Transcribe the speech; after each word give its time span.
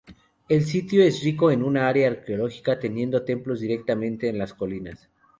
El 0.49 0.65
sitio 0.65 1.03
es 1.03 1.21
rico 1.23 1.51
en 1.51 1.61
un 1.61 1.77
área 1.77 2.07
arqueológica 2.09 2.79
teniendo 2.79 3.23
templos 3.23 3.59
directamente 3.59 4.29
en 4.29 4.39
las 4.39 4.55
colinas. 4.55 5.11